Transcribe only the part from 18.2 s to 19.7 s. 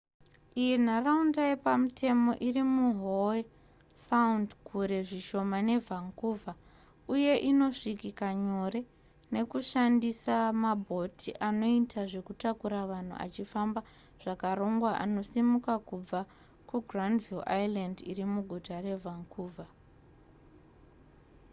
muguta revancouver